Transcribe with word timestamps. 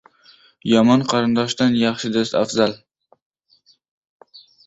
•Yomon 0.69 1.03
qarindoshdan 1.11 1.75
yaxshi 1.83 2.11
do‘st 2.15 2.39
afzal. 2.41 2.75